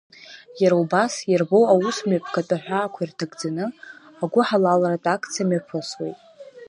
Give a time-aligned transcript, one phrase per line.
[0.61, 3.65] Иара убас иарбоу аусмҩаԥгатә аҳәаақәа ирҭагӡаны,
[4.23, 6.19] агәыҳалалратә акциа мҩаԥысуеит.